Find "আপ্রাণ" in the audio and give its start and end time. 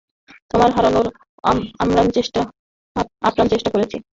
3.23-3.47